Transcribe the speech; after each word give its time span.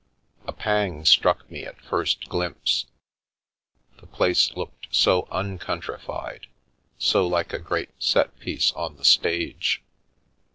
A 0.47 0.51
pang 0.51 1.05
struck 1.05 1.47
me 1.51 1.63
at 1.63 1.79
first 1.79 2.27
glimpse— 2.27 2.85
the 3.99 4.07
place 4.07 4.51
looked 4.55 4.87
so 4.89 5.27
uncountrified, 5.31 6.47
so 6.97 7.27
like 7.27 7.53
a 7.53 7.59
great 7.59 7.91
set 8.01 8.39
piece 8.39 8.71
on 8.71 8.95
the 8.97 9.05
stage. 9.05 9.83